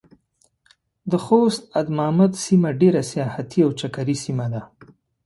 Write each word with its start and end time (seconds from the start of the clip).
د 1.11 1.11
خوست 1.25 1.63
ادمامد 1.81 2.31
سيمه 2.45 2.69
ډېره 2.81 3.01
سياحتي 3.11 3.59
او 3.65 3.71
چکري 3.79 4.15
سيمه 4.25 4.45
ده. 4.53 4.61